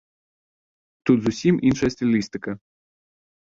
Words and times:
Тут 1.09 1.17
зусім 1.25 1.59
іншая 1.71 1.91
стылістыка. 1.97 2.57